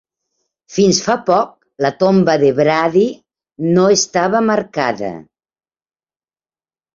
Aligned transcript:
Fins 0.75 1.01
fa 1.07 1.15
poc, 1.25 1.51
la 1.85 1.91
tomba 2.03 2.35
de 2.43 2.49
Brady 2.61 3.03
no 3.77 3.85
estava 3.97 4.43
marcada. 4.49 5.13